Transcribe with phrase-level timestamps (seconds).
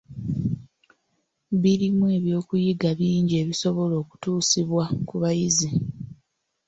[1.61, 5.69] Birimu eby’okuyiga bingi ebisobola okutuusibwa ku bayizi.